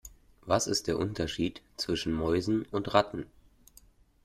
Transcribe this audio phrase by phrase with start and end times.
[0.47, 3.27] Was ist der Unterschied zwischen Mäusen und Ratten?